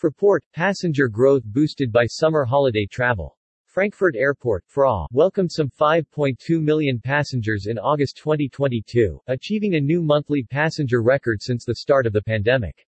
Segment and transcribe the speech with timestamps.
[0.00, 3.36] Fraport, passenger growth boosted by summer holiday travel.
[3.66, 10.42] Frankfurt Airport FRA, welcomed some 5.2 million passengers in August 2022, achieving a new monthly
[10.42, 12.86] passenger record since the start of the pandemic.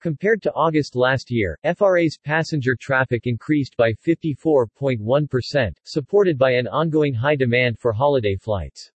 [0.00, 7.12] Compared to August last year, FRA's passenger traffic increased by 54.1%, supported by an ongoing
[7.12, 8.90] high demand for holiday flights.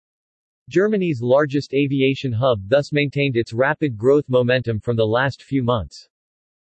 [0.71, 6.09] Germany's largest aviation hub thus maintained its rapid growth momentum from the last few months.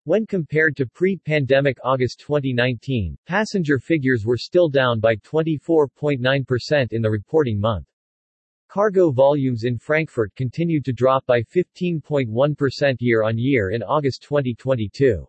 [0.04, 7.10] When compared to pre-pandemic August 2019, passenger figures were still down by 24.9% in the
[7.10, 7.86] reporting month.
[8.68, 15.26] Cargo volumes in Frankfurt continued to drop by 15.1% year-on-year in August 2022.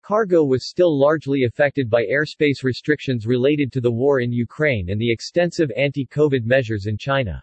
[0.00, 4.98] Cargo was still largely affected by airspace restrictions related to the war in Ukraine and
[4.98, 7.42] the extensive anti-COVID measures in China.